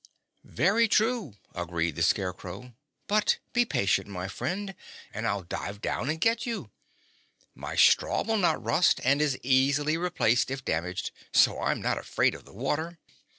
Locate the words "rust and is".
8.63-9.37